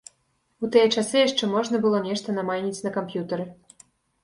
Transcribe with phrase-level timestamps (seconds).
[0.63, 3.49] У тыя часы яшчэ можна было нешта намайніць на камп'ютары.